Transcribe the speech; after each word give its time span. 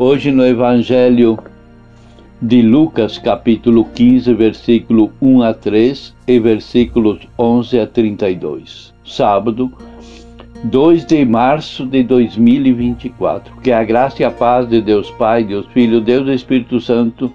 hoje 0.00 0.32
no 0.32 0.46
Evangelho 0.46 1.38
de 2.40 2.62
Lucas, 2.62 3.18
capítulo 3.18 3.84
15, 3.84 4.32
versículo 4.32 5.12
1 5.20 5.42
a 5.42 5.52
3 5.52 6.16
e 6.26 6.40
versículos 6.40 7.28
11 7.38 7.80
a 7.80 7.86
32. 7.86 8.94
Sábado, 9.04 9.70
2 10.64 11.04
de 11.04 11.22
março 11.26 11.84
de 11.84 12.02
2024. 12.02 13.54
Que 13.60 13.72
a 13.72 13.84
graça 13.84 14.22
e 14.22 14.24
a 14.24 14.30
paz 14.30 14.66
de 14.66 14.80
Deus 14.80 15.10
Pai, 15.10 15.44
Deus 15.44 15.66
Filho, 15.66 16.00
Deus 16.00 16.26
Espírito 16.30 16.80
Santo 16.80 17.30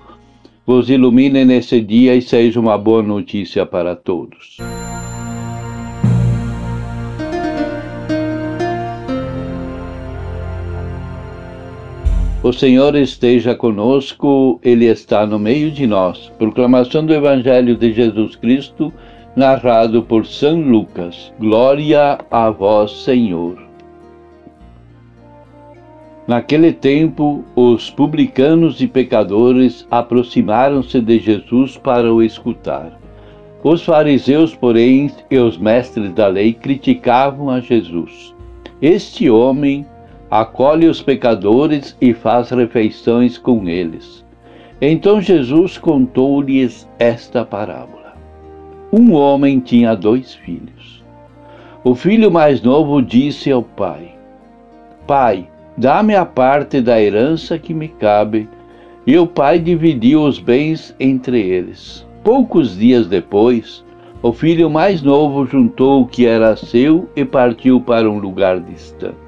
vos 0.66 0.90
ilumine 0.90 1.46
nesse 1.46 1.80
dia 1.80 2.16
e 2.16 2.22
seja 2.24 2.60
uma 2.60 2.80
boa 2.80 3.04
notícia 3.04 3.63
para 3.63 3.96
todos. 3.96 4.58
O 12.46 12.54
Senhor 12.54 12.93
esteja 12.96 13.55
conosco, 13.55 14.60
Ele 14.62 14.85
está 14.85 15.26
no 15.26 15.40
meio 15.40 15.71
de 15.71 15.88
nós. 15.88 16.32
Proclamação 16.38 17.04
do 17.04 17.12
Evangelho 17.12 17.76
de 17.76 17.91
Jesus 17.91 18.35
Cristo, 18.35 18.93
narrado 19.35 20.04
por 20.04 20.27
São 20.27 20.62
Lucas. 20.62 21.34
Glória 21.40 22.20
a 22.29 22.52
vós, 22.52 23.04
Senhor. 23.04 23.57
Naquele 26.27 26.71
tempo, 26.71 27.43
os 27.55 27.90
publicanos 27.90 28.80
e 28.80 28.85
pecadores 28.85 29.87
aproximaram-se 29.90 31.02
de 31.02 31.18
Jesus 31.18 31.77
para 31.77 32.13
o 32.13 32.21
escutar. 32.21 32.91
Os 33.63 33.84
fariseus, 33.84 34.54
porém, 34.54 35.09
e 35.32 35.40
os 35.40 35.57
mestres 35.57 36.13
da 36.13 36.27
lei 36.27 36.54
criticavam 36.54 37.49
a 37.49 37.59
Jesus. 37.59 38.35
Este 38.80 39.32
homem 39.32 39.84
acolhe 40.40 40.88
os 40.88 41.02
pecadores 41.02 41.96
e 42.02 42.14
faz 42.14 42.50
refeições 42.50 43.38
com 43.38 43.70
eles. 43.70 44.26
Então 44.82 45.22
Jesus 45.22 45.77
contou-lhes 45.77 46.88
esta 47.00 47.46
parábola. 47.46 48.16
Um 48.92 49.14
homem 49.14 49.62
tinha 49.62 49.96
dois 49.96 50.34
filhos. 50.34 51.04
O 51.86 51.96
filho 51.96 52.30
mais 52.30 52.62
novo 52.62 53.02
disse 53.02 53.50
ao 53.50 53.64
pai: 53.64 54.14
Pai, 55.08 55.48
dá-me 55.77 56.16
a 56.16 56.26
parte 56.26 56.82
da 56.82 57.02
herança 57.02 57.58
que 57.58 57.74
me 57.74 57.88
cabe. 57.88 58.49
E 59.08 59.18
o 59.18 59.27
pai 59.27 59.60
dividiu 59.60 60.24
os 60.24 60.40
bens 60.40 60.94
entre 60.99 61.40
eles. 61.40 62.05
Poucos 62.24 62.76
dias 62.76 63.08
depois, 63.08 63.86
o 64.22 64.34
filho 64.34 64.70
mais 64.70 65.02
novo 65.02 65.46
juntou 65.46 66.02
o 66.02 66.08
que 66.08 66.25
era 66.25 66.56
seu 66.56 67.08
e 67.16 67.24
partiu 67.24 67.80
para 67.80 68.09
um 68.09 68.18
lugar 68.18 68.59
distante 68.59 69.25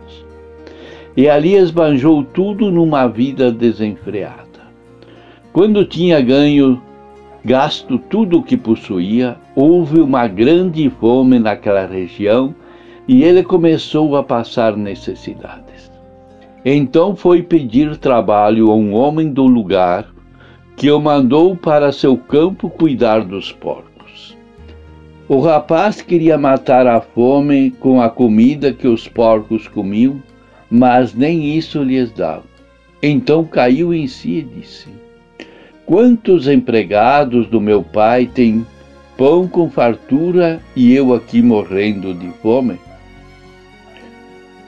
e 1.18 1.28
ali 1.28 1.56
esbanjou 1.56 2.24
tudo 2.24 2.72
numa 2.72 3.08
vida 3.08 3.52
desenfreada. 3.52 4.46
Quando 5.52 5.84
tinha 5.84 6.22
ganho, 6.22 6.80
gasto 7.44 7.98
tudo 7.98 8.38
o 8.38 8.44
que 8.44 8.56
possuía, 8.56 9.36
houve 9.56 10.00
uma 10.00 10.28
grande 10.28 10.88
fome 10.92 11.40
naquela 11.40 11.88
região 11.88 12.54
e 13.08 13.24
ele 13.24 13.42
começou 13.42 14.16
a 14.16 14.24
passar 14.24 14.78
necessidades. 14.78 15.92
Então 16.64 17.16
foi 17.16 17.42
pedir 17.42 17.98
trabalho 17.98 18.70
a 18.70 18.76
um 18.76 18.94
homem 18.94 19.32
do 19.34 19.48
lugar 19.48 20.06
que 20.76 20.92
o 20.92 21.00
mandou 21.00 21.56
para 21.56 21.92
seu 21.92 22.16
campo 22.16 22.70
cuidar 22.70 23.24
dos 23.24 23.52
porcos. 23.52 24.38
O 25.28 25.40
rapaz 25.40 26.00
queria 26.00 26.38
matar 26.38 26.86
a 26.86 27.02
fome 27.02 27.72
com 27.72 28.00
a 28.00 28.08
comida 28.08 28.72
que 28.72 28.88
os 28.88 29.08
porcos 29.08 29.68
comiam 29.68 30.22
mas 30.70 31.14
nem 31.14 31.56
isso 31.58 31.82
lhes 31.82 32.12
dava. 32.12 32.44
Então 33.02 33.44
caiu 33.44 33.94
em 33.94 34.08
si 34.08 34.40
e 34.40 34.42
disse: 34.42 34.88
Quantos 35.86 36.48
empregados 36.48 37.48
do 37.48 37.62
meu 37.62 37.84
pai 37.84 38.26
têm 38.26 38.66
pão 39.18 39.48
com 39.48 39.70
fartura 39.70 40.62
e 40.76 40.94
eu 40.94 41.14
aqui 41.14 41.42
morrendo 41.42 42.14
de 42.14 42.30
fome? 42.42 42.78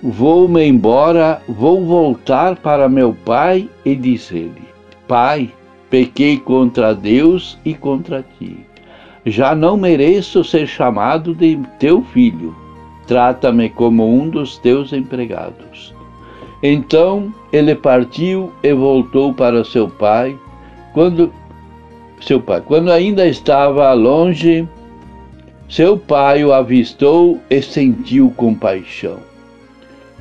Vou-me 0.02 0.66
embora, 0.66 1.42
vou 1.48 1.86
voltar 1.86 2.56
para 2.56 2.88
meu 2.88 3.14
pai 3.26 3.70
e 3.84 3.96
dizer-lhe: 3.96 4.70
Pai, 5.08 5.50
pequei 5.90 6.38
contra 6.38 6.94
Deus 6.96 7.58
e 7.66 7.74
contra 7.74 8.24
ti. 8.38 8.58
Já 9.26 9.54
não 9.54 9.76
mereço 9.76 10.44
ser 10.44 10.66
chamado 10.68 11.36
de 11.36 11.60
teu 11.78 12.02
filho 12.02 12.56
trata-me 13.10 13.70
como 13.70 14.08
um 14.08 14.30
dos 14.30 14.60
teus 14.60 14.94
empregados. 14.94 15.96
Então 16.62 17.34
ele 17.52 17.74
partiu 17.74 18.54
e 18.62 18.72
voltou 18.72 19.34
para 19.34 19.64
seu 19.64 19.90
pai. 19.90 20.38
Quando 20.94 21.34
seu 22.22 22.40
pai, 22.40 22.62
quando 22.62 22.92
ainda 22.92 23.26
estava 23.28 23.92
longe, 23.94 24.68
seu 25.68 25.98
pai 25.98 26.46
o 26.46 26.54
avistou 26.54 27.40
e 27.50 27.64
sentiu 27.64 28.32
compaixão. 28.38 29.18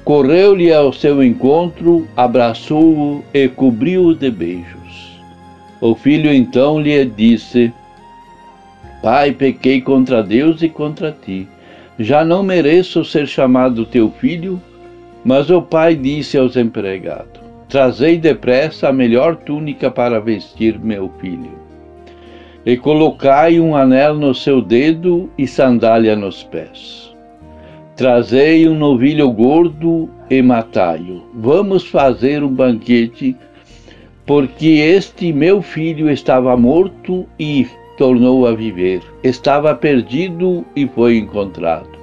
Correu-lhe 0.02 0.72
ao 0.72 0.90
seu 0.90 1.22
encontro, 1.22 2.08
abraçou-o 2.16 3.22
e 3.34 3.48
cobriu-o 3.48 4.14
de 4.14 4.30
beijos. 4.30 5.20
O 5.78 5.94
filho 5.94 6.32
então 6.32 6.80
lhe 6.80 7.04
disse: 7.04 7.70
Pai, 9.02 9.32
pequei 9.32 9.82
contra 9.82 10.22
Deus 10.22 10.62
e 10.62 10.70
contra 10.70 11.12
ti 11.12 11.46
já 11.98 12.24
não 12.24 12.42
mereço 12.42 13.04
ser 13.04 13.26
chamado 13.26 13.84
teu 13.84 14.10
filho? 14.10 14.60
Mas 15.24 15.50
o 15.50 15.60
pai 15.60 15.96
disse 15.96 16.38
aos 16.38 16.56
empregados: 16.56 17.40
Trazei 17.68 18.16
depressa 18.16 18.88
a 18.88 18.92
melhor 18.92 19.36
túnica 19.36 19.90
para 19.90 20.20
vestir 20.20 20.78
meu 20.78 21.10
filho. 21.20 21.58
E 22.64 22.76
colocai 22.76 23.58
um 23.58 23.74
anel 23.74 24.14
no 24.14 24.34
seu 24.34 24.62
dedo 24.62 25.28
e 25.36 25.46
sandália 25.46 26.14
nos 26.14 26.42
pés. 26.42 27.14
Trazei 27.96 28.68
um 28.68 28.76
novilho 28.76 29.30
gordo 29.32 30.08
e 30.30 30.40
matai-o. 30.40 31.22
Vamos 31.34 31.86
fazer 31.86 32.44
um 32.44 32.48
banquete, 32.48 33.36
porque 34.24 34.66
este 34.66 35.32
meu 35.32 35.60
filho 35.60 36.08
estava 36.08 36.56
morto 36.56 37.26
e 37.38 37.66
tornou 37.98 38.46
a 38.46 38.52
viver. 38.52 39.02
Estava 39.22 39.74
perdido 39.74 40.64
e 40.74 40.86
foi 40.86 41.18
encontrado. 41.18 41.98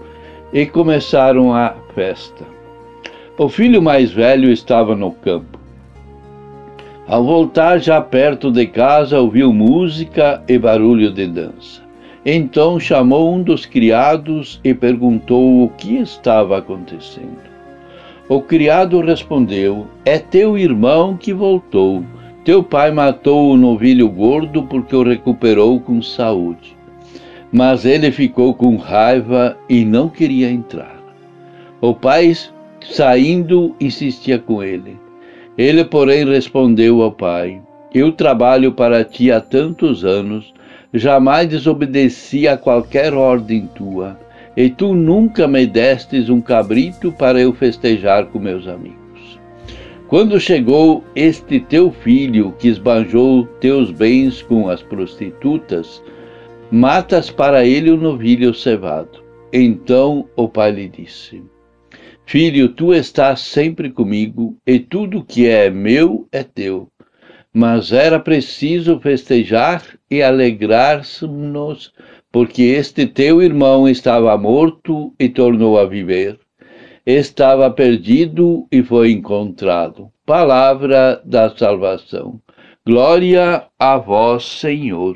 E 0.53 0.66
começaram 0.66 1.53
a 1.53 1.73
festa. 1.95 2.45
O 3.38 3.50
filho 3.50 3.81
mais 3.81 4.11
velho 4.11 4.51
estava 4.51 4.95
no 4.95 5.11
campo. 5.11 5.57
Ao 7.07 7.23
voltar 7.23 7.79
já 7.79 8.01
perto 8.01 8.51
de 8.51 8.66
casa, 8.67 9.19
ouviu 9.19 9.53
música 9.53 10.44
e 10.47 10.57
barulho 10.57 11.11
de 11.11 11.28
dança. 11.28 11.81
Então 12.25 12.79
chamou 12.79 13.33
um 13.33 13.41
dos 13.41 13.66
criados 13.66 14.59
e 14.63 14.73
perguntou 14.73 15.63
o 15.63 15.69
que 15.69 15.97
estava 15.97 16.57
acontecendo. 16.57 17.56
O 18.27 18.42
criado 18.42 19.00
respondeu: 19.01 19.86
É 20.03 20.18
teu 20.18 20.57
irmão 20.57 21.15
que 21.15 21.31
voltou 21.31 22.03
teu 22.45 22.62
pai 22.62 22.92
matou 22.92 23.51
o 23.51 23.57
novilho 23.57 24.07
gordo 24.07 24.62
porque 24.62 24.95
o 24.95 25.01
recuperou 25.01 25.80
com 25.80 26.00
saúde. 26.00 26.77
Mas 27.51 27.86
ele 27.86 28.12
ficou 28.12 28.53
com 28.53 28.75
raiva 28.75 29.57
e 29.68 29.83
não 29.83 30.07
queria 30.07 30.51
entrar. 30.51 30.95
O 31.81 31.92
pai, 31.95 32.33
saindo, 32.88 33.75
insistia 33.81 34.38
com 34.38 34.62
ele. 34.62 34.95
Ele, 35.57 35.83
porém, 35.83 36.24
respondeu 36.24 37.01
ao 37.01 37.12
pai: 37.12 37.59
Eu 37.92 38.12
trabalho 38.12 38.71
para 38.74 39.03
ti 39.03 39.31
há 39.31 39.42
tantos 39.42 40.06
anos, 40.06 40.53
jamais 40.94 41.50
desobedeci 41.50 42.47
a 42.47 42.56
qualquer 42.56 43.15
ordem 43.15 43.68
tua, 43.74 44.19
e 44.56 44.69
tu 44.69 44.94
nunca 44.94 45.47
me 45.47 45.65
destes 45.65 46.30
um 46.30 46.39
cabrito 46.39 47.12
para 47.12 47.42
eu 47.42 47.53
festejar 47.53 48.27
com 48.27 48.38
meus 48.38 48.68
amigos. 48.68 49.05
Quando 50.15 50.39
chegou 50.39 51.03
este 51.13 51.59
teu 51.59 51.91
filho 51.91 52.53
que 52.57 52.69
esbanjou 52.69 53.45
teus 53.59 53.91
bens 53.91 54.41
com 54.41 54.69
as 54.69 54.81
prostitutas, 54.81 56.01
matas 56.71 57.29
para 57.29 57.65
ele 57.65 57.91
o 57.91 57.97
novilho 57.97 58.53
cevado. 58.53 59.21
Então 59.51 60.25
o 60.33 60.47
pai 60.47 60.71
lhe 60.71 60.88
disse: 60.88 61.44
Filho, 62.25 62.69
tu 62.69 62.94
estás 62.94 63.41
sempre 63.41 63.89
comigo 63.89 64.56
e 64.65 64.79
tudo 64.79 65.21
que 65.21 65.50
é 65.50 65.69
meu 65.69 66.25
é 66.31 66.44
teu. 66.44 66.88
mas 67.53 67.91
era 67.91 68.18
preciso 68.18 69.01
festejar 69.01 69.83
e 70.09 70.21
alegrar-nos, 70.21 71.91
porque 72.31 72.61
este 72.63 73.06
teu 73.06 73.41
irmão 73.41 73.85
estava 73.85 74.38
morto 74.38 75.13
e 75.19 75.27
tornou 75.27 75.77
a 75.77 75.85
viver, 75.85 76.39
estava 77.06 77.69
perdido 77.69 78.68
e 78.72 78.81
foi 78.81 79.12
encontrado. 79.12 80.10
Palavra 80.25 81.22
da 81.24 81.56
salvação. 81.56 82.40
Glória 82.86 83.68
a 83.78 83.98
vós, 83.98 84.44
Senhor. 84.44 85.16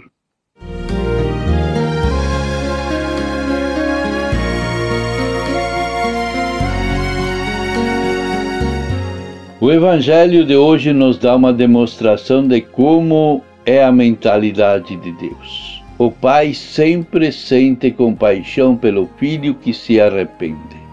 O 9.61 9.71
Evangelho 9.71 10.45
de 10.45 10.55
hoje 10.55 10.93
nos 10.93 11.17
dá 11.17 11.35
uma 11.35 11.51
demonstração 11.51 12.47
de 12.47 12.61
como 12.61 13.43
é 13.65 13.83
a 13.83 13.91
mentalidade 13.91 14.95
de 14.95 15.11
Deus. 15.11 15.83
O 15.97 16.09
Pai 16.09 16.53
sempre 16.53 17.29
sente 17.31 17.91
compaixão 17.91 18.77
pelo 18.77 19.09
filho 19.17 19.53
que 19.55 19.73
se 19.73 19.99
arrepende. 19.99 20.88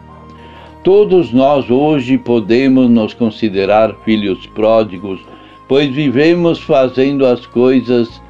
Todos 0.87 1.33
nós 1.33 1.69
hoje 1.69 2.17
podemos 2.17 2.89
nos 2.89 3.13
considerar 3.13 3.93
filhos 4.05 4.47
pródigos, 4.47 5.19
pois 5.67 5.93
vivemos 5.93 6.61
fazendo 6.61 7.27
as 7.27 7.45
coisas 7.45 8.23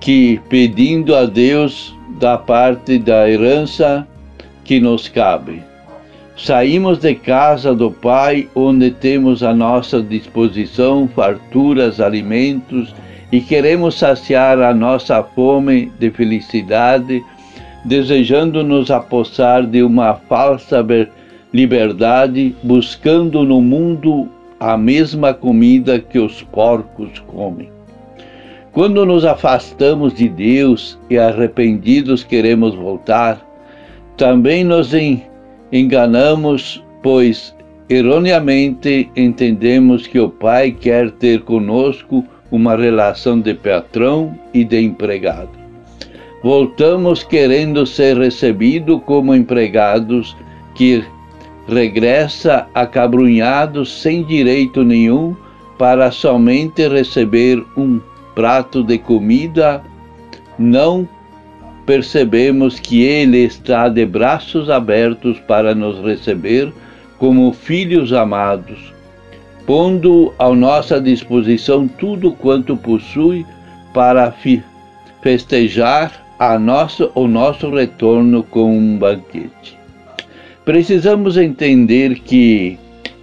que 0.00 0.40
pedindo 0.48 1.14
a 1.14 1.24
Deus 1.24 1.96
da 2.18 2.36
parte 2.36 2.98
da 2.98 3.30
herança 3.30 4.04
que 4.64 4.80
nos 4.80 5.08
cabe. 5.08 5.62
Saímos 6.36 6.98
de 6.98 7.14
casa 7.14 7.72
do 7.72 7.92
Pai, 7.92 8.48
onde 8.56 8.90
temos 8.90 9.44
à 9.44 9.54
nossa 9.54 10.02
disposição 10.02 11.08
farturas, 11.14 12.00
alimentos, 12.00 12.92
e 13.30 13.40
queremos 13.40 13.94
saciar 13.94 14.60
a 14.60 14.74
nossa 14.74 15.22
fome 15.22 15.92
de 15.96 16.10
felicidade, 16.10 17.22
desejando 17.84 18.64
nos 18.64 18.90
apossar 18.90 19.64
de 19.64 19.80
uma 19.80 20.14
falsa 20.14 20.82
liberdade, 21.52 22.54
buscando 22.62 23.42
no 23.44 23.60
mundo 23.60 24.28
a 24.60 24.76
mesma 24.76 25.32
comida 25.32 25.98
que 25.98 26.18
os 26.18 26.42
porcos 26.42 27.18
comem. 27.20 27.70
Quando 28.72 29.04
nos 29.06 29.24
afastamos 29.24 30.14
de 30.14 30.28
Deus 30.28 30.98
e 31.08 31.18
arrependidos 31.18 32.22
queremos 32.22 32.74
voltar, 32.74 33.44
também 34.16 34.62
nos 34.62 34.92
enganamos, 35.72 36.84
pois 37.02 37.54
erroneamente 37.88 39.10
entendemos 39.16 40.06
que 40.06 40.20
o 40.20 40.28
Pai 40.28 40.72
quer 40.72 41.10
ter 41.12 41.42
conosco 41.42 42.24
uma 42.50 42.76
relação 42.76 43.40
de 43.40 43.54
patrão 43.54 44.38
e 44.52 44.64
de 44.64 44.80
empregado. 44.80 45.50
Voltamos 46.42 47.22
querendo 47.22 47.84
ser 47.86 48.16
recebidos 48.16 49.00
como 49.04 49.34
empregados 49.34 50.36
que 50.74 51.02
regressa 51.68 52.66
acabrunhados 52.74 54.00
sem 54.00 54.24
direito 54.24 54.82
nenhum 54.82 55.36
para 55.76 56.10
somente 56.10 56.88
receber 56.88 57.62
um 57.76 58.00
prato 58.34 58.82
de 58.82 58.98
comida, 58.98 59.82
não 60.58 61.08
percebemos 61.84 62.80
que 62.80 63.02
Ele 63.02 63.38
está 63.44 63.88
de 63.88 64.04
braços 64.04 64.68
abertos 64.70 65.38
para 65.40 65.74
nos 65.74 66.04
receber 66.04 66.72
como 67.18 67.52
filhos 67.52 68.12
amados, 68.12 68.92
pondo 69.66 70.32
à 70.38 70.48
nossa 70.50 71.00
disposição 71.00 71.86
tudo 71.86 72.32
quanto 72.32 72.76
possui 72.76 73.44
para 73.92 74.32
festejar 75.22 76.12
a 76.38 76.58
o 77.14 77.26
nosso 77.26 77.70
retorno 77.70 78.42
com 78.44 78.76
um 78.76 78.96
banquete. 78.96 79.77
Precisamos 80.68 81.38
entender 81.38 82.18
que 82.18 82.78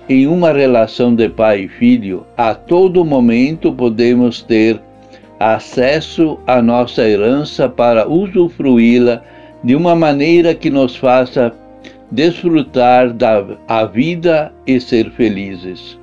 em 0.09 0.25
uma 0.25 0.51
relação 0.51 1.13
de 1.13 1.29
pai 1.29 1.65
e 1.65 1.67
filho, 1.67 2.25
a 2.35 2.55
todo 2.55 3.05
momento 3.05 3.71
podemos 3.71 4.41
ter 4.41 4.81
acesso 5.39 6.39
à 6.47 6.59
nossa 6.59 7.07
herança 7.07 7.69
para 7.69 8.09
usufruí-la 8.09 9.21
de 9.63 9.75
uma 9.75 9.95
maneira 9.95 10.55
que 10.55 10.71
nos 10.71 10.95
faça 10.95 11.53
desfrutar 12.09 13.13
da 13.13 13.45
a 13.67 13.85
vida 13.85 14.51
e 14.65 14.79
ser 14.79 15.11
felizes. 15.11 15.99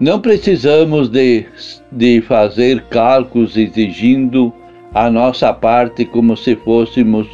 Não 0.00 0.22
precisamos 0.22 1.10
de, 1.10 1.44
de 1.92 2.22
fazer 2.22 2.82
cálculos 2.84 3.58
exigindo 3.58 4.50
a 4.94 5.10
nossa 5.10 5.52
parte 5.52 6.06
como 6.06 6.34
se 6.34 6.56
fôssemos 6.56 7.28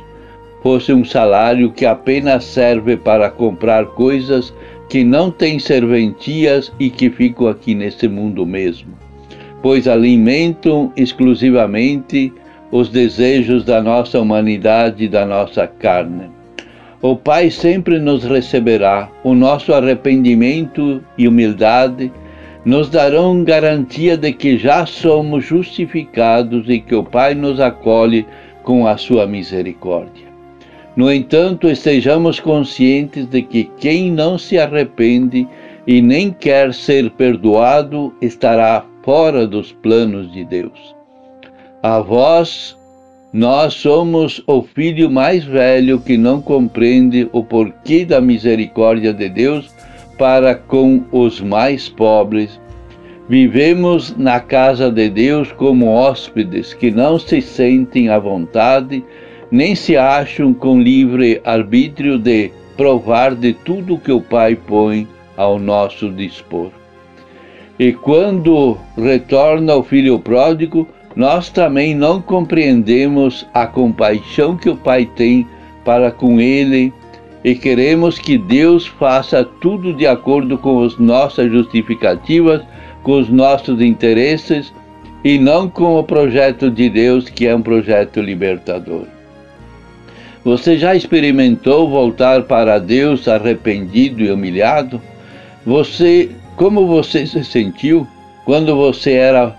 fosse 0.63 0.93
um 0.93 1.05
salário 1.05 1.73
que 1.73 1.85
apenas 1.85 2.45
serve 2.45 2.97
para 2.97 3.31
comprar 3.31 3.87
coisas 3.87 4.55
que 4.89 5.03
não 5.03 5.31
têm 5.31 5.59
serventias 5.59 6.73
e 6.79 6.91
que 6.91 7.11
ficam 7.11 7.49
aqui 7.49 7.75
nesse 7.75 8.09
mundo 8.09 8.47
mesmo 8.47 9.03
pois 9.63 9.87
alimentam 9.87 10.93
exclusivamente 10.97 12.33
os 12.71 12.89
desejos 12.89 13.65
da 13.65 13.81
nossa 13.81 14.21
humanidade 14.21 15.05
e 15.05 15.09
da 15.09 15.25
nossa 15.25 15.67
carne. 15.67 16.31
O 17.01 17.17
Pai 17.17 17.51
sempre 17.51 17.99
nos 17.99 18.25
receberá, 18.25 19.09
o 19.23 19.35
nosso 19.35 19.73
arrependimento 19.73 21.03
e 21.17 21.29
humildade 21.29 22.13
nos 22.65 22.89
darão 22.89 23.43
garantia 23.45 24.17
de 24.17 24.33
que 24.33 24.57
já 24.57 24.87
somos 24.87 25.45
justificados 25.45 26.69
e 26.69 26.79
que 26.81 26.95
o 26.95 27.03
Pai 27.03 27.35
nos 27.35 27.61
acolhe 27.61 28.27
com 28.63 28.87
a 28.87 28.97
sua 28.97 29.27
misericórdia. 29.27 30.32
No 30.95 31.11
entanto, 31.11 31.69
estejamos 31.71 32.39
conscientes 32.39 33.27
de 33.27 33.43
que 33.43 33.65
quem 33.79 34.11
não 34.11 34.37
se 34.37 34.59
arrepende 34.59 35.49
e 35.87 36.03
nem 36.03 36.31
quer 36.31 36.75
ser 36.75 37.11
perdoado 37.13 38.13
estará 38.21 38.85
fora 39.03 39.47
dos 39.47 39.73
planos 39.73 40.31
de 40.33 40.45
Deus. 40.45 40.95
A 41.83 42.01
vós, 42.01 42.77
nós 43.33 43.73
somos 43.73 44.43
o 44.47 44.63
filho 44.63 45.11
mais 45.11 45.45
velho 45.45 45.99
que 45.99 46.19
não 46.19 46.43
compreende 46.43 47.29
o 47.33 47.43
porquê 47.43 48.05
da 48.05 48.21
misericórdia 48.21 49.13
de 49.13 49.31
Deus 49.31 49.75
para 50.19 50.55
com 50.55 51.03
os 51.11 51.41
mais 51.41 51.89
pobres. 51.89 52.61
Vivemos 53.29 54.15
na 54.17 54.39
casa 54.41 54.91
de 54.91 55.09
Deus 55.09 55.51
como 55.53 55.87
hóspedes 55.87 56.75
que 56.75 56.91
não 56.91 57.19
se 57.19 57.41
sentem 57.41 58.11
à 58.11 58.19
vontade, 58.19 59.03
nem 59.53 59.75
se 59.75 59.99
acham 59.99 60.55
com 60.55 60.81
livre 60.81 61.39
arbítrio 61.45 62.19
de 62.19 62.51
provar 62.75 63.35
de 63.35 63.53
tudo 63.53 63.99
que 63.99 64.11
o 64.11 64.19
Pai 64.19 64.57
põe 64.57 65.07
ao 65.37 65.59
nosso 65.59 66.11
dispor. 66.11 66.71
E 67.79 67.93
quando 67.93 68.79
retorna 68.97 69.77
o 69.77 69.83
filho 69.83 70.19
pródigo, 70.19 70.89
nós 71.15 71.51
também 71.51 71.95
não 71.95 72.23
compreendemos 72.23 73.47
a 73.53 73.67
compaixão 73.67 74.57
que 74.57 74.71
o 74.71 74.77
Pai 74.77 75.05
tem 75.05 75.47
para 75.85 76.11
com 76.11 76.41
ele 76.41 76.91
e 77.45 77.55
queremos 77.55 78.19
que 78.19 78.39
Deus 78.39 78.87
faça 78.87 79.45
tudo 79.45 79.93
de 79.93 80.07
acordo 80.07 80.57
com 80.57 80.83
as 80.83 80.97
nossas 80.97 81.53
justificativas, 81.53 82.63
com 83.03 83.21
os 83.21 83.29
nossos 83.29 83.83
interesses 83.83 84.73
e 85.23 85.39
não 85.39 85.69
com 85.69 85.99
o 85.99 86.05
projeto 86.05 86.71
de 86.71 86.89
Deus, 86.89 87.29
que 87.29 87.47
é 87.47 87.55
um 87.55 87.61
projeto 87.61 88.19
libertador. 88.19 89.12
Você 90.45 90.77
já 90.77 90.95
experimentou 90.95 91.89
voltar 91.89 92.43
para 92.43 92.79
Deus 92.79 93.29
arrependido 93.29 94.23
e 94.23 94.31
humilhado? 94.31 95.01
Você 95.65 96.31
como 96.57 96.87
você 96.87 97.27
se 97.27 97.45
sentiu 97.45 98.07
quando 98.45 98.75
você 98.75 99.13
era 99.13 99.57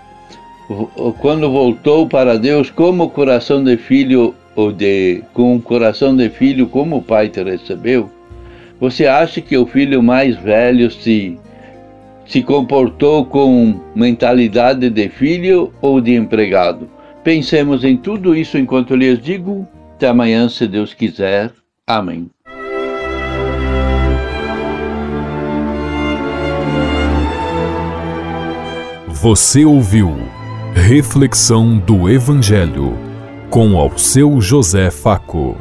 quando 1.20 1.50
voltou 1.50 2.06
para 2.06 2.38
Deus 2.38 2.70
como 2.70 3.10
coração 3.10 3.64
de 3.64 3.76
filho 3.76 4.34
ou 4.54 4.70
de 4.70 5.22
com 5.32 5.54
um 5.54 5.60
coração 5.60 6.14
de 6.14 6.28
filho 6.28 6.66
como 6.66 6.98
o 6.98 7.02
pai 7.02 7.30
te 7.30 7.42
recebeu? 7.42 8.10
Você 8.78 9.06
acha 9.06 9.40
que 9.40 9.56
o 9.56 9.66
filho 9.66 10.02
mais 10.02 10.36
velho 10.36 10.90
se 10.90 11.38
se 12.26 12.42
comportou 12.42 13.24
com 13.24 13.80
mentalidade 13.94 14.90
de 14.90 15.08
filho 15.08 15.72
ou 15.80 15.98
de 15.98 16.14
empregado? 16.14 16.88
Pensemos 17.22 17.84
em 17.84 17.96
tudo 17.96 18.36
isso 18.36 18.58
enquanto 18.58 18.94
lhes 18.94 19.18
digo. 19.18 19.66
Até 19.94 20.08
amanhã, 20.08 20.48
se 20.48 20.66
Deus 20.66 20.92
quiser. 20.92 21.52
Amém. 21.86 22.28
Você 29.08 29.64
ouviu 29.64 30.12
Reflexão 30.74 31.78
do 31.78 32.10
Evangelho 32.10 32.98
com 33.48 33.78
ao 33.78 33.96
seu 33.96 34.40
José 34.40 34.90
Faco. 34.90 35.56